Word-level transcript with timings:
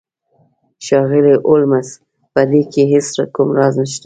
ښاغلی 0.85 1.35
هولمز 1.47 1.89
په 2.33 2.41
دې 2.51 2.61
کې 2.71 2.83
هیڅ 2.93 3.07
کوم 3.35 3.49
راز 3.59 3.73
نشته 3.81 3.99